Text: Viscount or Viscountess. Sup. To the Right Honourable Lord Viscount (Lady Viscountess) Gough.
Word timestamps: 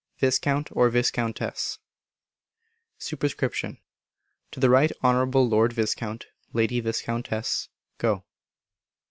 Viscount 0.17 0.69
or 0.71 0.89
Viscountess. 0.89 1.77
Sup. 2.97 3.19
To 3.19 4.59
the 4.59 4.69
Right 4.71 4.91
Honourable 5.03 5.47
Lord 5.47 5.73
Viscount 5.73 6.25
(Lady 6.53 6.79
Viscountess) 6.79 7.69
Gough. 7.99 8.23